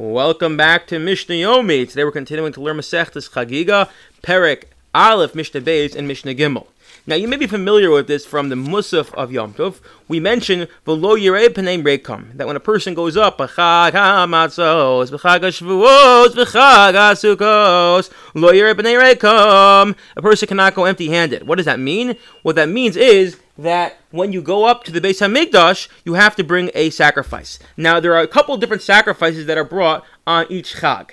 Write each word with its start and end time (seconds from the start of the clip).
Welcome 0.00 0.56
back 0.56 0.86
to 0.86 1.00
Mishnah 1.00 1.34
Yomi. 1.34 1.88
Today 1.88 2.04
we're 2.04 2.12
continuing 2.12 2.52
to 2.52 2.60
learn 2.60 2.76
Masechtas 2.76 3.28
Chagiga, 3.28 3.90
Perek, 4.22 4.66
Aleph, 4.94 5.34
Mishnah 5.34 5.60
Beis, 5.60 5.94
and 5.94 6.08
Mishnah 6.08 6.34
Gimel. 6.34 6.66
Now 7.06 7.14
you 7.14 7.28
may 7.28 7.36
be 7.36 7.46
familiar 7.46 7.90
with 7.90 8.06
this 8.06 8.26
from 8.26 8.50
the 8.50 8.54
Musaf 8.54 9.14
of 9.14 9.32
Yom 9.32 9.54
Tov. 9.54 9.80
We 10.08 10.20
mentioned 10.20 10.68
V'lo 10.86 11.18
Yirei 11.18 11.48
P'nei 11.48 11.82
Rekom 11.82 12.36
that 12.36 12.46
when 12.46 12.56
a 12.56 12.60
person 12.60 12.92
goes 12.92 13.16
up 13.16 13.38
B'chag 13.38 13.92
HaMatzos, 13.92 15.10
B'chag 15.10 15.40
HaShavuos, 15.40 16.34
B'chag 16.34 16.94
HaSukkos, 16.94 18.10
Lo 18.34 18.52
Yirei 18.52 18.74
P'nei 18.74 19.00
Rekom, 19.00 19.96
a 20.16 20.22
person 20.22 20.48
cannot 20.48 20.74
go 20.74 20.84
empty-handed. 20.84 21.46
What 21.46 21.56
does 21.56 21.66
that 21.66 21.80
mean? 21.80 22.16
What 22.42 22.56
that 22.56 22.68
means 22.68 22.96
is 22.96 23.40
that 23.56 23.98
when 24.10 24.32
you 24.32 24.42
go 24.42 24.64
up 24.66 24.84
to 24.84 24.92
the 24.92 25.00
Beis 25.00 25.20
Hamikdash, 25.20 25.88
you 26.04 26.14
have 26.14 26.36
to 26.36 26.44
bring 26.44 26.70
a 26.74 26.90
sacrifice. 26.90 27.58
Now, 27.76 28.00
there 28.00 28.14
are 28.14 28.22
a 28.22 28.28
couple 28.28 28.56
different 28.56 28.82
sacrifices 28.82 29.46
that 29.46 29.58
are 29.58 29.64
brought 29.64 30.04
on 30.26 30.46
each 30.50 30.76
Chag. 30.76 31.10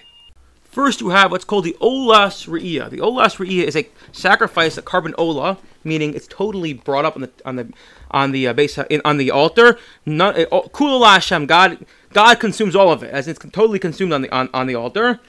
First, 0.76 1.00
you 1.00 1.08
have 1.12 1.32
what's 1.32 1.46
called 1.46 1.64
the 1.64 1.78
Olas 1.80 2.50
Re'iyah. 2.50 2.90
The 2.90 2.98
Olas 2.98 3.38
Re'iyah 3.38 3.64
is 3.64 3.78
a 3.78 3.88
sacrifice, 4.12 4.78
a 4.78 4.82
korban 4.82 5.14
Ola, 5.18 5.58
meaning 5.86 6.14
it's 6.14 6.28
totally 6.28 6.74
brought 6.74 7.06
up 7.06 7.16
on 7.16 7.22
the 7.22 7.32
on 7.46 7.56
the 7.56 7.72
on 8.12 8.34
the 8.34 8.46
uh, 8.50 8.52
base 8.52 8.78
in, 8.90 9.02
on 9.06 9.16
the 9.16 9.32
altar. 9.32 9.80
Not 10.06 10.38
uh, 10.38 10.48
Kula 10.48 11.14
Hashem, 11.14 11.46
God 11.46 11.86
God 12.12 12.42
consumes 12.42 12.76
all 12.76 12.92
of 12.92 13.04
it, 13.04 13.14
as 13.14 13.30
it's 13.30 13.40
totally 13.40 13.80
consumed 13.80 14.12
on 14.12 14.24
the 14.24 14.30
on, 14.36 14.50
on 14.54 14.68
the 14.68 14.76
altar. 14.76 15.22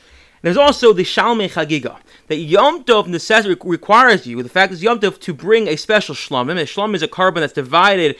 There's 0.43 0.57
also 0.57 0.93
the 0.93 1.05
Shalmei 1.05 1.49
Chagiga. 1.49 1.99
That 2.27 2.39
Yom 2.39 2.83
Tov 2.83 3.65
requires 3.65 4.27
you, 4.27 4.43
the 4.43 4.49
fact 4.49 4.73
is 4.73 4.83
Yom 4.83 4.99
Tov, 4.99 5.21
to 5.21 5.33
bring 5.33 5.69
a 5.69 5.77
special 5.77 6.17
shlomim. 6.17 6.61
A 6.61 6.65
shlomim 6.65 6.97
is 6.97 7.05
a 7.05 7.09
korban 7.09 7.37
that's 7.37 7.53
divided. 7.53 8.17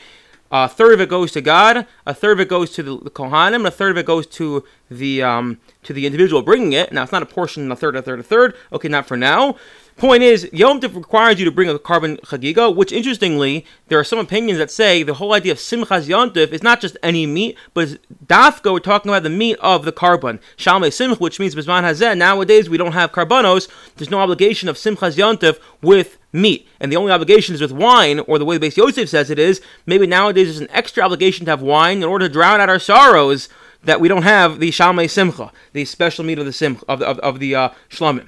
A 0.51 0.69
third 0.69 0.93
of 0.93 1.01
it 1.01 1.09
goes 1.09 1.31
to 1.33 1.41
God, 1.41 1.85
a 2.05 2.13
third 2.13 2.33
of 2.33 2.39
it 2.39 2.47
goes 2.47 2.71
to 2.71 2.83
the, 2.83 2.97
the 2.97 3.09
Kohanim, 3.09 3.55
and 3.55 3.67
a 3.67 3.71
third 3.71 3.91
of 3.91 3.97
it 3.97 4.05
goes 4.05 4.25
to 4.27 4.63
the 4.89 5.21
um, 5.21 5.59
to 5.83 5.93
the 5.93 6.05
individual 6.05 6.41
bringing 6.41 6.73
it. 6.73 6.93
Now 6.93 7.03
it's 7.03 7.11
not 7.11 7.21
a 7.23 7.25
portion, 7.25 7.69
a 7.71 7.75
third, 7.75 7.95
a 7.95 8.01
third, 8.01 8.19
a 8.19 8.23
third. 8.23 8.55
Okay, 8.71 8.87
not 8.87 9.05
for 9.05 9.17
now. 9.17 9.57
Point 9.97 10.21
is, 10.21 10.47
Yom 10.53 10.79
Tov 10.79 10.93
requires 10.93 11.39
you 11.39 11.45
to 11.45 11.51
bring 11.51 11.69
a 11.69 11.79
korban 11.79 12.19
chagiga, 12.19 12.73
which 12.73 12.91
interestingly, 12.91 13.65
there 13.87 13.97
are 13.97 14.03
some 14.03 14.19
opinions 14.19 14.59
that 14.59 14.69
say 14.69 15.01
the 15.01 15.15
whole 15.15 15.33
idea 15.33 15.51
of 15.51 15.57
Simchas 15.57 16.07
Yom 16.07 16.29
Tov 16.29 16.49
is 16.49 16.61
not 16.61 16.81
just 16.81 16.95
any 17.01 17.25
meat, 17.25 17.57
but 17.73 17.97
dafka, 18.27 18.71
we're 18.71 18.77
talking 18.77 19.09
about 19.09 19.23
the 19.23 19.31
meat 19.31 19.57
of 19.59 19.85
the 19.85 19.91
korban. 19.91 20.39
Shalmei 20.55 20.89
Simch, 20.89 21.19
which 21.19 21.39
means 21.39 21.55
Bisman 21.55 21.81
Hazeh, 21.81 22.15
nowadays 22.15 22.69
we 22.69 22.77
don't 22.77 22.91
have 22.91 23.11
korbanos, 23.11 23.67
there's 23.95 24.11
no 24.11 24.19
obligation 24.19 24.69
of 24.69 24.75
Simchas 24.75 25.17
Yom 25.17 25.37
Tov 25.37 25.57
with 25.81 26.19
meat. 26.31 26.67
And 26.79 26.91
the 26.91 26.97
only 26.97 27.11
obligation 27.11 27.55
is 27.55 27.61
with 27.61 27.71
wine, 27.71 28.19
or 28.19 28.37
the 28.37 28.45
way 28.45 28.59
the 28.59 28.67
Beis 28.67 28.77
Yosef 28.77 29.09
says 29.09 29.31
it 29.31 29.39
is, 29.39 29.61
maybe 29.87 30.05
nowadays 30.05 30.45
there's 30.45 30.59
an 30.59 30.69
extra 30.69 31.01
obligation 31.01 31.45
to 31.45 31.51
have 31.51 31.63
wine 31.63 31.97
in 31.97 32.03
order 32.03 32.27
to 32.27 32.31
drown 32.31 32.61
out 32.61 32.69
our 32.69 32.77
sorrows 32.77 33.49
that 33.83 33.99
we 33.99 34.07
don't 34.07 34.21
have 34.21 34.59
the 34.59 34.69
Shalmei 34.69 35.09
Simcha, 35.09 35.51
the 35.73 35.85
special 35.85 36.23
meat 36.23 36.37
of 36.37 36.45
the 36.45 36.53
Simcha, 36.53 36.85
of 36.87 36.99
the, 36.99 37.07
of, 37.07 37.17
of 37.19 37.39
the 37.39 37.55
uh, 37.55 37.69
Shlamim. 37.89 38.27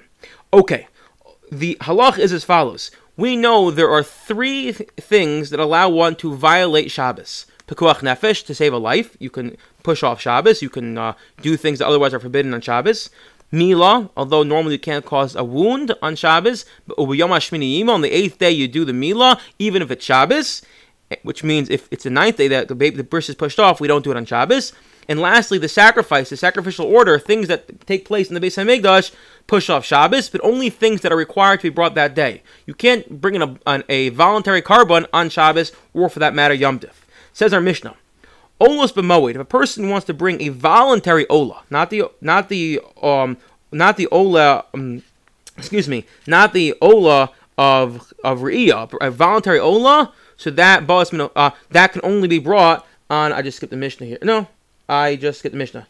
Okay 0.51 0.87
the 1.51 1.77
halach 1.81 2.17
is 2.17 2.31
as 2.31 2.43
follows. 2.43 2.91
We 3.17 3.35
know 3.35 3.69
there 3.69 3.89
are 3.89 4.03
three 4.03 4.71
th- 4.73 4.89
things 4.97 5.49
that 5.49 5.59
allow 5.59 5.89
one 5.89 6.15
to 6.17 6.33
violate 6.33 6.91
Shabbos. 6.91 7.45
Pekuach 7.67 7.99
nefesh, 7.99 8.45
to 8.45 8.55
save 8.55 8.73
a 8.73 8.77
life. 8.77 9.15
You 9.19 9.29
can 9.29 9.57
push 9.83 10.03
off 10.03 10.21
Shabbos. 10.21 10.61
You 10.61 10.69
can 10.69 10.97
uh, 10.97 11.13
do 11.41 11.57
things 11.57 11.79
that 11.79 11.87
otherwise 11.87 12.13
are 12.13 12.19
forbidden 12.19 12.53
on 12.53 12.61
Shabbos. 12.61 13.09
Mila, 13.51 14.09
although 14.15 14.43
normally 14.43 14.73
you 14.73 14.79
can't 14.79 15.05
cause 15.05 15.35
a 15.35 15.43
wound 15.43 15.93
on 16.01 16.15
Shabbos, 16.15 16.65
but 16.87 16.97
on 16.99 17.07
the 17.09 18.11
eighth 18.11 18.37
day 18.37 18.51
you 18.51 18.67
do 18.67 18.85
the 18.85 18.93
Mila, 18.93 19.39
even 19.57 19.81
if 19.81 19.89
it's 19.89 20.05
Shabbos, 20.05 20.61
which 21.23 21.43
means 21.43 21.69
if 21.69 21.87
it's 21.91 22.03
the 22.03 22.11
ninth 22.11 22.37
day 22.37 22.47
that 22.47 22.67
the 22.67 22.75
baby, 22.75 22.97
the 22.97 23.03
bris 23.03 23.29
is 23.29 23.35
pushed 23.35 23.59
off, 23.59 23.81
we 23.81 23.87
don't 23.87 24.03
do 24.03 24.11
it 24.11 24.17
on 24.17 24.25
Shabbos. 24.25 24.71
And 25.09 25.19
lastly, 25.19 25.57
the 25.57 25.67
sacrifice, 25.67 26.29
the 26.29 26.37
sacrificial 26.37 26.85
order, 26.85 27.17
things 27.17 27.47
that 27.47 27.87
take 27.87 28.05
place 28.05 28.29
in 28.29 28.35
the 28.35 28.39
Beis 28.39 28.63
Hamikdash, 28.63 29.11
push 29.47 29.67
off 29.67 29.83
Shabbos, 29.83 30.29
but 30.29 30.39
only 30.43 30.69
things 30.69 31.01
that 31.01 31.11
are 31.11 31.17
required 31.17 31.61
to 31.61 31.71
be 31.71 31.73
brought 31.73 31.95
that 31.95 32.13
day. 32.13 32.43
You 32.67 32.75
can't 32.75 33.19
bring 33.19 33.33
in 33.33 33.41
a, 33.41 33.59
an, 33.65 33.83
a 33.89 34.09
voluntary 34.09 34.61
korban 34.61 35.07
on 35.11 35.29
Shabbos, 35.29 35.71
or 35.95 36.09
for 36.09 36.19
that 36.19 36.35
matter, 36.35 36.53
Yom 36.53 36.79
Tif. 36.79 36.93
Says 37.33 37.53
our 37.53 37.59
Mishnah. 37.59 37.95
Olos 38.61 38.93
b'moed. 38.93 39.31
If 39.31 39.41
a 39.41 39.45
person 39.45 39.89
wants 39.89 40.05
to 40.05 40.13
bring 40.13 40.41
a 40.41 40.49
voluntary 40.49 41.25
ola, 41.27 41.63
not 41.71 41.89
the 41.89 42.03
not 42.21 42.49
the 42.49 42.79
um 43.01 43.37
not 43.71 43.97
the 43.97 44.07
ola, 44.07 44.65
um, 44.73 45.01
excuse 45.57 45.87
me, 45.87 46.05
not 46.27 46.53
the 46.53 46.75
ola 46.81 47.31
of 47.57 48.13
of 48.23 48.39
re'iyah, 48.41 48.93
a 49.01 49.09
voluntary 49.09 49.59
ola, 49.59 50.13
so 50.37 50.51
that 50.51 50.87
uh, 50.87 51.51
that 51.71 51.93
can 51.93 52.01
only 52.03 52.27
be 52.27 52.37
brought 52.37 52.85
on. 53.09 53.31
I 53.31 53.41
just 53.41 53.57
skipped 53.57 53.71
the 53.71 53.77
Mishnah 53.77 54.05
here. 54.05 54.17
No, 54.21 54.47
I 54.89 55.15
just 55.15 55.43
get 55.43 55.51
the 55.51 55.57
Mishnah. 55.57 55.87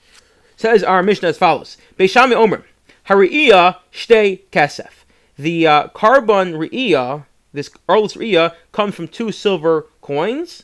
Says 0.57 0.83
our 0.83 1.01
Mishnah 1.01 1.29
as 1.29 1.37
follows: 1.37 1.77
Beis 1.97 2.09
Shammai 2.11 2.35
Omer, 2.35 2.65
Hari'iyah 3.07 3.77
shtei 3.93 4.41
kesef. 4.51 4.91
The 5.37 5.65
uh, 5.65 5.87
korban 5.95 6.69
re'iyah, 6.69 7.25
this 7.53 7.69
olas 7.87 8.17
re'iyah, 8.17 8.53
comes 8.73 8.93
from 8.93 9.07
two 9.07 9.31
silver 9.31 9.87
coins. 10.01 10.63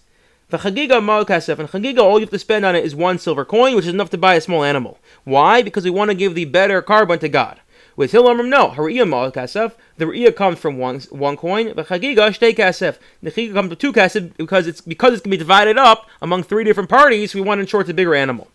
The 0.49 0.57
chagiga 0.57 1.01
mal 1.01 1.25
kesef, 1.25 1.59
and 1.59 1.69
chagiga, 1.69 1.99
all 1.99 2.19
you 2.19 2.25
have 2.25 2.29
to 2.31 2.39
spend 2.39 2.65
on 2.65 2.75
it 2.75 2.83
is 2.83 2.93
one 2.93 3.17
silver 3.17 3.45
coin, 3.45 3.73
which 3.73 3.85
is 3.85 3.93
enough 3.93 4.09
to 4.09 4.17
buy 4.17 4.35
a 4.35 4.41
small 4.41 4.65
animal. 4.65 4.99
Why? 5.23 5.63
Because 5.63 5.85
we 5.85 5.89
want 5.89 6.11
to 6.11 6.15
give 6.15 6.35
the 6.35 6.45
better 6.45 6.81
korban 6.81 7.19
to 7.21 7.29
God. 7.29 7.61
With 7.95 8.11
Hilamrim, 8.11 8.49
no. 8.49 8.71
The 8.71 10.05
riyah 10.05 10.35
comes 10.35 10.59
from 10.59 10.77
one 10.77 10.99
one 11.11 11.37
coin. 11.37 11.67
The 11.67 11.83
chagiga 11.83 12.29
shtei 12.29 12.53
kasef. 12.53 12.97
The 13.23 13.31
chagiga 13.31 13.53
comes 13.53 13.69
from 13.69 13.77
two 13.77 13.93
kasef 13.93 14.35
because 14.35 14.67
it's 14.67 14.81
because 14.81 15.13
it's 15.13 15.21
going 15.21 15.31
to 15.31 15.37
be 15.37 15.37
divided 15.37 15.77
up 15.77 16.09
among 16.21 16.43
three 16.43 16.65
different 16.65 16.89
parties. 16.89 17.33
We 17.33 17.41
want 17.41 17.59
to 17.59 17.61
ensure 17.61 17.81
it's 17.81 17.89
a 17.89 17.93
bigger 17.93 18.13
animal. 18.13 18.49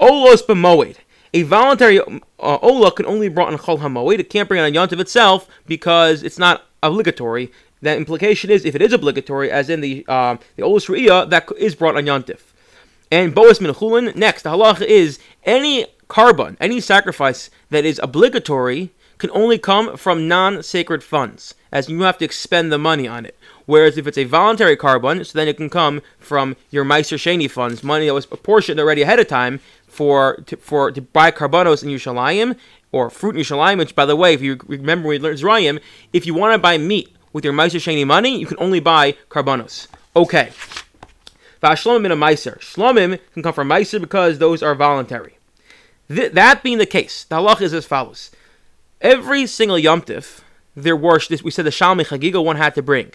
Olos 0.00 0.42
b'moed. 0.42 0.96
A 1.32 1.42
voluntary 1.42 2.00
uh, 2.00 2.04
ola 2.38 2.90
can 2.90 3.06
only 3.06 3.28
be 3.28 3.34
brought 3.34 3.52
on 3.52 3.58
chol 3.58 3.78
hamoed. 3.78 4.18
It 4.18 4.30
can't 4.30 4.48
bring 4.48 4.60
on 4.60 4.72
yontiv 4.72 5.00
itself 5.00 5.48
because 5.66 6.22
it's 6.22 6.38
not 6.38 6.64
obligatory. 6.82 7.52
That 7.82 7.98
implication 7.98 8.50
is 8.50 8.64
if 8.64 8.74
it 8.74 8.82
is 8.82 8.92
obligatory, 8.92 9.50
as 9.50 9.68
in 9.68 9.80
the 9.80 10.04
uh, 10.08 10.38
the 10.56 10.62
olos 10.62 10.88
riyah, 10.88 11.30
that 11.30 11.48
is 11.58 11.74
brought 11.74 11.96
on 11.96 12.04
yontif. 12.04 12.40
And 13.12 13.34
boas 13.34 13.60
min 13.60 14.12
Next, 14.16 14.42
the 14.42 14.50
halacha 14.50 14.82
is 14.82 15.20
any 15.44 15.86
korban, 16.08 16.56
any 16.60 16.80
sacrifice 16.80 17.50
that 17.70 17.84
is 17.84 18.00
obligatory 18.02 18.90
can 19.18 19.30
only 19.30 19.58
come 19.58 19.96
from 19.96 20.28
non-sacred 20.28 21.02
funds, 21.02 21.54
as 21.72 21.88
you 21.88 22.02
have 22.02 22.18
to 22.18 22.24
expend 22.24 22.70
the 22.70 22.78
money 22.78 23.08
on 23.08 23.24
it. 23.24 23.36
Whereas 23.64 23.96
if 23.96 24.06
it's 24.06 24.18
a 24.18 24.24
voluntary 24.24 24.76
korban, 24.76 25.24
so 25.24 25.36
then 25.36 25.48
it 25.48 25.56
can 25.56 25.70
come 25.70 26.02
from 26.18 26.56
your 26.70 26.84
Meiser 26.84 27.16
Sheni 27.16 27.50
funds, 27.50 27.82
money 27.82 28.06
that 28.06 28.14
was 28.14 28.26
apportioned 28.30 28.78
already 28.78 29.02
ahead 29.02 29.18
of 29.18 29.26
time 29.26 29.60
for 29.86 30.36
to, 30.46 30.56
for 30.56 30.92
to 30.92 31.00
buy 31.00 31.30
korbanos 31.30 31.82
in 31.82 31.88
Yerushalayim 31.88 32.56
or 32.92 33.10
fruit 33.10 33.34
in 33.34 33.42
Yerushalayim. 33.42 33.78
Which, 33.78 33.96
by 33.96 34.06
the 34.06 34.14
way, 34.14 34.34
if 34.34 34.42
you 34.42 34.58
remember 34.66 35.08
we 35.08 35.18
learned 35.18 35.38
Zerayim, 35.38 35.80
if 36.12 36.26
you 36.26 36.34
want 36.34 36.52
to 36.52 36.58
buy 36.58 36.78
meat 36.78 37.16
with 37.32 37.44
your 37.44 37.54
Meiser 37.54 37.80
Sheni 37.80 38.06
money, 38.06 38.38
you 38.38 38.46
can 38.46 38.58
only 38.60 38.80
buy 38.80 39.12
korbanos. 39.30 39.88
Okay. 40.14 40.50
Vashlomim 41.62 42.04
in 42.04 42.12
a 42.12 42.16
Meiser. 42.16 42.58
Shlomim 42.60 43.18
can 43.32 43.42
come 43.42 43.54
from 43.54 43.68
Meiser 43.68 44.00
because 44.00 44.38
those 44.38 44.62
are 44.62 44.74
voluntary. 44.74 45.35
Th- 46.08 46.32
that 46.32 46.62
being 46.62 46.78
the 46.78 46.86
case, 46.86 47.24
the 47.24 47.36
halach 47.36 47.60
is 47.60 47.74
as 47.74 47.86
follows: 47.86 48.30
every 49.00 49.46
single 49.46 49.76
yomtiv, 49.76 50.40
there 50.74 50.96
were 50.96 51.20
we 51.42 51.50
said 51.50 51.66
the 51.66 51.70
shalmi 51.70 52.06
chagiga 52.06 52.44
one 52.44 52.56
had 52.56 52.74
to 52.74 52.82
bring. 52.82 53.12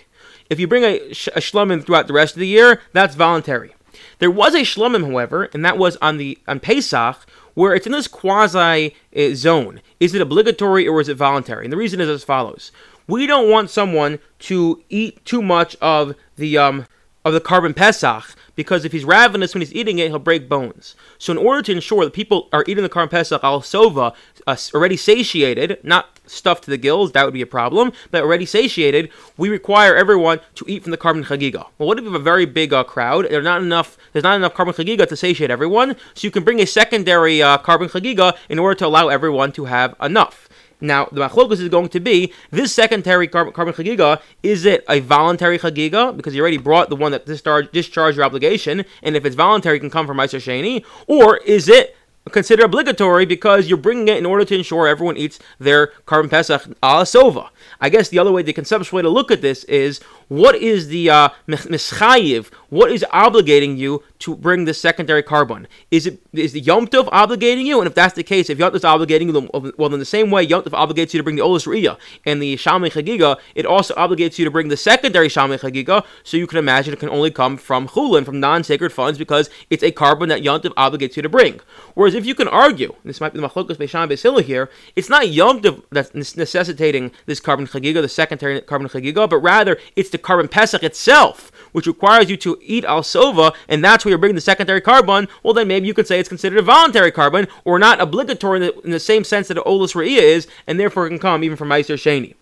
If 0.49 0.59
you 0.59 0.67
bring 0.67 0.83
a, 0.83 0.97
a 0.97 1.39
shlomim 1.39 1.85
throughout 1.85 2.07
the 2.07 2.13
rest 2.13 2.35
of 2.35 2.39
the 2.39 2.47
year, 2.47 2.81
that's 2.91 3.15
voluntary. 3.15 3.73
There 4.19 4.31
was 4.31 4.53
a 4.53 4.61
shlomim, 4.61 5.09
however, 5.09 5.49
and 5.53 5.63
that 5.63 5.77
was 5.77 5.97
on 5.97 6.17
the 6.17 6.37
on 6.47 6.59
Pesach, 6.59 7.25
where 7.53 7.73
it's 7.73 7.85
in 7.85 7.91
this 7.93 8.07
quasi 8.07 8.95
uh, 9.15 9.33
zone. 9.33 9.81
Is 9.99 10.13
it 10.13 10.21
obligatory 10.21 10.87
or 10.87 10.99
is 10.99 11.09
it 11.09 11.17
voluntary? 11.17 11.65
And 11.65 11.71
the 11.71 11.77
reason 11.77 12.01
is 12.01 12.09
as 12.09 12.23
follows: 12.23 12.71
we 13.07 13.27
don't 13.27 13.49
want 13.49 13.69
someone 13.69 14.19
to 14.39 14.83
eat 14.89 15.23
too 15.25 15.41
much 15.41 15.75
of 15.81 16.15
the 16.35 16.57
um, 16.57 16.85
of 17.23 17.33
the 17.33 17.41
korban 17.41 17.75
Pesach 17.75 18.35
because 18.55 18.85
if 18.85 18.91
he's 18.91 19.05
ravenous 19.05 19.53
when 19.53 19.61
he's 19.61 19.73
eating 19.73 19.99
it, 19.99 20.09
he'll 20.09 20.19
break 20.19 20.49
bones. 20.49 20.95
So, 21.17 21.31
in 21.31 21.37
order 21.37 21.61
to 21.63 21.71
ensure 21.71 22.03
that 22.03 22.13
people 22.13 22.49
are 22.51 22.63
eating 22.67 22.83
the 22.83 22.89
korban 22.89 23.09
Pesach 23.09 23.43
al 23.43 23.61
sova, 23.61 24.13
uh, 24.47 24.57
already 24.73 24.97
satiated, 24.97 25.79
not 25.83 26.19
stuffed 26.25 26.65
to 26.65 26.69
the 26.69 26.77
gills, 26.77 27.11
that 27.11 27.23
would 27.23 27.33
be 27.33 27.41
a 27.41 27.47
problem, 27.47 27.91
but 28.11 28.23
already 28.23 28.45
satiated, 28.45 29.09
we 29.37 29.49
require 29.49 29.95
everyone 29.95 30.39
to 30.55 30.65
eat 30.67 30.83
from 30.83 30.91
the 30.91 30.97
korban 30.97 31.23
chagiga. 31.25 31.67
Well, 31.77 31.87
what 31.87 31.97
if 31.97 32.03
you 32.03 32.11
have 32.11 32.19
a 32.19 32.23
very 32.23 32.45
big 32.45 32.73
uh, 32.73 32.83
crowd? 32.83 33.27
There's 33.29 33.43
not 33.43 33.61
enough. 33.61 33.97
There's 34.13 34.23
not 34.23 34.35
enough 34.35 34.53
korban 34.53 34.75
chagiga 34.75 35.07
to 35.07 35.15
satiate 35.15 35.51
everyone, 35.51 35.95
so 36.13 36.27
you 36.27 36.31
can 36.31 36.43
bring 36.43 36.59
a 36.59 36.67
secondary 36.67 37.41
uh, 37.41 37.57
korban 37.59 37.89
chagiga 37.89 38.37
in 38.49 38.59
order 38.59 38.75
to 38.75 38.87
allow 38.87 39.07
everyone 39.07 39.51
to 39.53 39.65
have 39.65 39.95
enough. 40.01 40.49
Now, 40.81 41.05
the 41.05 41.21
machlokus 41.21 41.59
is 41.59 41.69
going 41.69 41.89
to 41.89 41.99
be 41.99 42.33
this 42.49 42.73
secondary 42.73 43.27
korban, 43.27 43.53
chagiga. 43.53 44.21
Is 44.43 44.65
it 44.65 44.83
a 44.89 44.99
voluntary 44.99 45.59
chagiga 45.59 46.15
because 46.17 46.35
you 46.35 46.41
already 46.41 46.57
brought 46.57 46.89
the 46.89 46.95
one 46.95 47.11
that 47.11 47.25
discharged 47.25 47.71
discharge 47.71 48.15
your 48.15 48.25
obligation, 48.25 48.83
and 49.03 49.15
if 49.15 49.23
it's 49.25 49.35
voluntary, 49.35 49.77
it 49.77 49.81
can 49.81 49.89
come 49.89 50.07
from 50.07 50.17
Meiser 50.17 50.39
Sheni, 50.39 50.83
or 51.07 51.37
is 51.37 51.69
it 51.69 51.95
considered 52.29 52.65
obligatory 52.65 53.25
because 53.25 53.67
you're 53.67 53.77
bringing 53.77 54.07
it 54.07 54.17
in 54.17 54.25
order 54.25 54.45
to 54.45 54.55
ensure 54.55 54.87
everyone 54.87 55.17
eats 55.17 55.39
their 55.59 55.87
korban 56.05 56.29
pesach 56.29 56.65
ala 56.83 57.03
sova. 57.03 57.49
I 57.79 57.89
guess 57.89 58.09
the 58.09 58.19
other 58.19 58.31
way, 58.31 58.43
the 58.43 58.53
conceptual 58.53 58.97
way 58.97 59.01
to 59.01 59.09
look 59.09 59.31
at 59.31 59.41
this 59.41 59.63
is 59.65 59.99
what 60.27 60.55
is 60.55 60.87
the 60.87 61.09
uh, 61.09 61.29
mischayiv? 61.47 62.51
What 62.71 62.89
is 62.89 63.03
obligating 63.11 63.77
you 63.77 64.01
to 64.19 64.33
bring 64.33 64.63
the 64.63 64.73
secondary 64.73 65.21
korban? 65.21 65.65
Is 65.91 66.07
it 66.07 66.21
is 66.31 66.53
the 66.53 66.61
Yom 66.61 66.87
Tov 66.87 67.09
obligating 67.09 67.65
you? 67.65 67.81
And 67.81 67.85
if 67.85 67.93
that's 67.93 68.13
the 68.13 68.23
case, 68.23 68.49
if 68.49 68.57
Yom 68.57 68.71
Tov 68.71 68.75
is 68.75 68.83
obligating 68.83 69.27
you, 69.33 69.73
well, 69.77 69.93
in 69.93 69.99
the 69.99 70.05
same 70.05 70.31
way 70.31 70.43
Yom 70.43 70.63
Tov 70.63 70.71
obligates 70.71 71.13
you 71.13 71.17
to 71.17 71.23
bring 71.23 71.35
the 71.35 71.41
Olis 71.41 71.67
Riyah 71.67 71.97
and 72.25 72.41
the 72.41 72.55
Shalmei 72.55 72.89
Chagiga, 72.89 73.37
it 73.55 73.65
also 73.65 73.93
obligates 73.95 74.39
you 74.39 74.45
to 74.45 74.51
bring 74.51 74.69
the 74.69 74.77
secondary 74.77 75.27
Shalmei 75.27 75.59
Chagiga. 75.59 76.05
So 76.23 76.37
you 76.37 76.47
can 76.47 76.59
imagine 76.59 76.93
it 76.93 77.01
can 77.01 77.09
only 77.09 77.29
come 77.29 77.57
from 77.57 77.89
Chulin, 77.89 78.23
from 78.23 78.39
non-sacred 78.39 78.93
funds, 78.93 79.19
because 79.19 79.49
it's 79.69 79.83
a 79.83 79.91
korban 79.91 80.29
that 80.29 80.41
Yom 80.41 80.61
Tov 80.61 80.73
obligates 80.75 81.17
you 81.17 81.23
to 81.23 81.29
bring. 81.29 81.59
Whereas 81.93 82.13
if 82.15 82.25
you 82.25 82.33
can 82.33 82.47
argue, 82.47 82.95
this 83.03 83.19
might 83.19 83.33
be 83.33 83.41
the 83.41 83.49
Machlokas 83.49 83.75
Beis 83.75 83.89
Shammai 83.89 84.13
Beis 84.13 84.23
Hillel 84.23 84.43
here, 84.43 84.69
it's 84.95 85.09
not 85.09 85.27
Yom 85.27 85.61
Tov 85.61 85.83
that's 85.91 86.13
necessitating 86.13 87.11
this 87.25 87.41
korban 87.41 87.69
Chagiga, 87.69 88.01
the 88.01 88.07
secondary 88.07 88.61
korban 88.61 88.89
Chagiga, 88.89 89.29
but 89.29 89.39
rather 89.39 89.77
it's 89.97 90.09
the 90.09 90.17
korban 90.17 90.49
Pesach 90.49 90.83
itself, 90.83 91.51
which 91.73 91.85
requires 91.85 92.29
you 92.29 92.37
to 92.37 92.60
eat 92.63 92.85
al 92.85 93.01
sova, 93.01 93.53
and 93.67 93.83
that's 93.83 94.05
where 94.05 94.11
you're 94.11 94.19
bringing 94.19 94.35
the 94.35 94.41
secondary 94.41 94.81
korban. 94.81 95.27
Well, 95.43 95.53
then 95.53 95.67
maybe 95.67 95.87
you 95.87 95.93
could 95.93 96.07
say 96.07 96.19
it's 96.19 96.29
considered 96.29 96.59
a 96.59 96.63
voluntary 96.63 97.11
korban, 97.11 97.49
or 97.65 97.79
not 97.79 98.01
obligatory 98.01 98.57
in 98.57 98.63
the, 98.63 98.79
in 98.81 98.91
the 98.91 98.99
same 98.99 99.23
sense 99.23 99.47
that 99.47 99.57
Olus 99.57 99.93
Re'iyah 99.93 100.21
is, 100.21 100.47
and 100.67 100.79
therefore 100.79 101.05
it 101.05 101.09
can 101.09 101.19
come 101.19 101.43
even 101.43 101.57
from 101.57 101.69
Meiser 101.69 101.95
Sheni. 101.95 102.35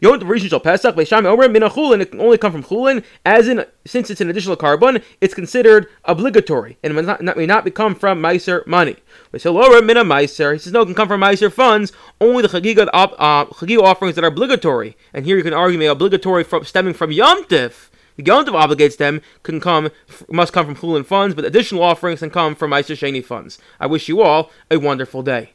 Yom 0.00 0.38
Shal 0.38 0.60
Pesach 0.60 0.96
Leisham 0.96 1.26
Omer 1.26 1.48
Min 1.48 1.62
Chulin. 1.62 2.00
It 2.00 2.10
can 2.10 2.20
only 2.20 2.38
come 2.38 2.52
from 2.52 2.64
Chulin, 2.64 3.04
as 3.24 3.48
in 3.48 3.64
since 3.86 4.10
it's 4.10 4.20
an 4.20 4.30
additional 4.30 4.56
korban, 4.56 5.02
it's 5.20 5.34
considered 5.34 5.86
obligatory 6.04 6.78
and 6.82 6.94
may 6.94 7.02
not, 7.02 7.22
may 7.36 7.46
not 7.46 7.64
become 7.64 7.94
from 7.94 8.20
Meiser 8.20 8.66
money. 8.66 8.96
Omer 9.32 9.82
Min 9.82 9.96
Meiser. 9.98 10.52
He 10.54 10.58
says 10.58 10.72
no, 10.72 10.82
it 10.82 10.86
can 10.86 10.94
come 10.94 11.08
from 11.08 11.20
Meiser 11.20 11.52
funds. 11.52 11.92
Only 12.20 12.42
the 12.42 12.48
Chagiga 12.48 12.88
uh, 12.92 13.82
offerings 13.82 14.14
that 14.16 14.24
are 14.24 14.28
obligatory, 14.28 14.96
and 15.12 15.24
here 15.24 15.36
you 15.36 15.42
can 15.42 15.54
argue 15.54 15.78
may 15.78 15.86
obligatory 15.86 16.44
from 16.44 16.64
stemming 16.64 16.94
from 16.94 17.12
Yom 17.12 17.44
Tif. 17.44 17.89
The 18.20 18.26
Yom 18.26 18.44
Tov 18.44 18.52
obligates 18.52 18.98
them 18.98 19.22
can 19.44 19.60
come 19.60 19.88
must 20.28 20.52
come 20.52 20.66
from 20.66 20.76
Chulin 20.76 21.06
funds, 21.06 21.34
but 21.34 21.46
additional 21.46 21.82
offerings 21.82 22.20
can 22.20 22.28
come 22.28 22.54
from 22.54 22.70
Sheni 22.70 23.24
funds. 23.24 23.58
I 23.80 23.86
wish 23.86 24.08
you 24.08 24.20
all 24.20 24.50
a 24.70 24.78
wonderful 24.78 25.22
day. 25.22 25.54